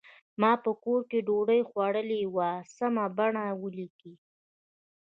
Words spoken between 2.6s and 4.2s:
سمه بڼه ولیکئ.